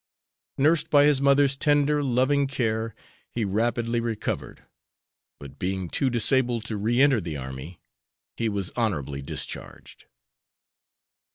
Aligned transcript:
Nursed 0.57 0.89
by 0.89 1.05
his 1.05 1.21
mother's 1.21 1.55
tender, 1.55 2.03
loving 2.03 2.47
care, 2.47 2.95
he 3.29 3.45
rapidly 3.45 3.99
recovered, 3.99 4.65
but, 5.39 5.59
being 5.59 5.91
too 5.91 6.09
disabled 6.09 6.65
to 6.65 6.75
re 6.75 6.99
enter 6.99 7.21
the 7.21 7.37
army, 7.37 7.79
he 8.35 8.49
was 8.49 8.71
honorably 8.71 9.21
discharged. 9.21 10.05